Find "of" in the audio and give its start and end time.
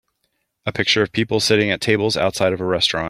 1.03-1.11, 2.53-2.59